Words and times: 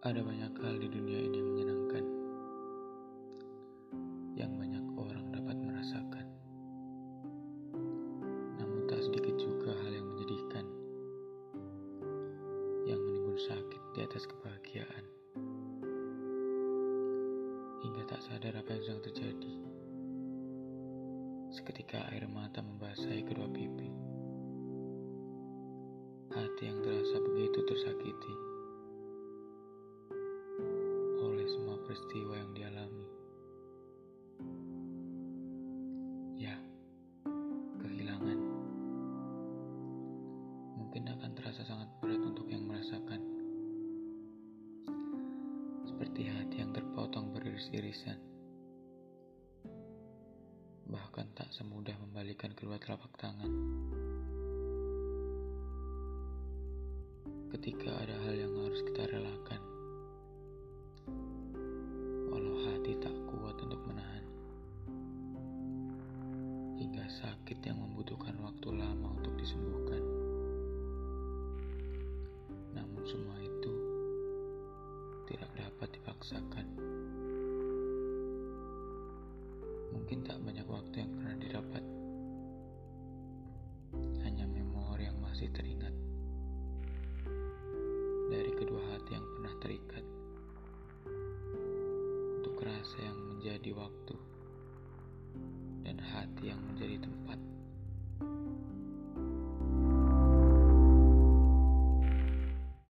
Ada 0.00 0.24
banyak 0.24 0.56
hal 0.64 0.80
di 0.80 0.88
dunia 0.88 1.28
ini 1.28 1.36
yang 1.36 1.48
menyenangkan, 1.52 2.04
yang 4.32 4.52
banyak 4.56 4.84
orang 4.96 5.28
dapat 5.28 5.60
merasakan. 5.60 6.24
Namun 8.56 8.88
tak 8.88 9.04
sedikit 9.04 9.36
juga 9.36 9.76
hal 9.76 9.92
yang 9.92 10.08
menyedihkan, 10.08 10.64
yang 12.88 12.96
menimbun 12.96 13.36
sakit 13.44 13.82
di 13.92 14.00
atas 14.00 14.24
kebahagiaan. 14.24 15.04
Hingga 17.84 18.02
tak 18.08 18.24
sadar 18.24 18.56
apa 18.56 18.72
yang 18.72 18.80
sedang 18.88 19.04
terjadi. 19.04 19.54
Seketika 21.52 22.08
air 22.08 22.24
mata 22.24 22.64
membasahi 22.64 23.20
kedua 23.28 23.52
pipi. 23.52 23.92
Hati 26.32 26.72
yang 26.72 26.80
terasa 26.80 27.20
begitu 27.20 27.68
tersakiti 27.68 28.49
Seperti 46.00 46.32
hati 46.32 46.64
yang 46.64 46.72
terpotong 46.72 47.28
beriris-irisan. 47.36 48.16
Bahkan 50.88 51.36
tak 51.36 51.52
semudah 51.52 51.92
membalikan 52.00 52.56
kedua 52.56 52.80
telapak 52.80 53.12
tangan. 53.20 53.52
ketika 57.50 57.90
ada 57.92 58.16
hal 58.24 58.34
yang 58.40 58.54
harus 58.62 58.80
kita 58.86 59.10
relakan. 59.10 59.60
Walau 62.30 62.56
hati 62.64 62.96
tak 63.02 63.16
kuat 63.28 63.56
untuk 63.60 63.82
menahan. 63.84 64.24
Hingga 66.80 67.04
sakit 67.20 67.58
yang 67.66 67.76
membutuhkan 67.82 68.38
waktu 68.40 68.59
tidak 75.40 75.72
dapat 75.72 75.88
dipaksakan. 75.96 76.66
Mungkin 79.88 80.20
tak 80.20 80.36
banyak 80.44 80.68
waktu 80.68 81.00
yang 81.00 81.10
pernah 81.16 81.36
didapat. 81.40 81.84
Hanya 84.20 84.44
memori 84.44 85.08
yang 85.08 85.16
masih 85.24 85.48
teringat 85.56 85.96
dari 88.28 88.52
kedua 88.52 88.84
hati 88.92 89.16
yang 89.16 89.24
pernah 89.24 89.54
terikat 89.64 90.04
untuk 92.36 92.60
rasa 92.60 93.00
yang 93.00 93.16
menjadi 93.32 93.72
waktu 93.80 94.16
dan 95.88 95.96
hati 96.04 96.52
yang 96.52 96.60
menjadi 96.68 97.00
tempat. 97.00 97.40